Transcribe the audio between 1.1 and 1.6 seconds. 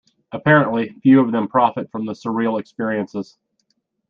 of them